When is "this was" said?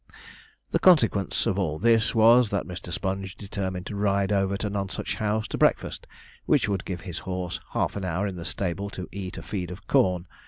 1.77-2.49